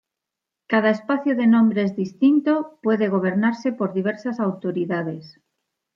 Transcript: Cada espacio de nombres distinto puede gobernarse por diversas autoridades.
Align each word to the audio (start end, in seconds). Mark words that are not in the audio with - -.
Cada 0.71 0.89
espacio 0.89 1.35
de 1.35 1.45
nombres 1.45 1.95
distinto 1.95 2.79
puede 2.81 3.07
gobernarse 3.07 3.71
por 3.71 3.93
diversas 3.93 4.39
autoridades. 4.39 5.37